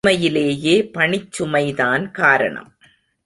[0.03, 2.71] உண்மையிலேயே பணிச்சுமைதான் காரணம்!